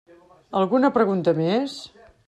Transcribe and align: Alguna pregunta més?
Alguna 0.61 0.91
pregunta 0.97 1.35
més? 1.45 1.77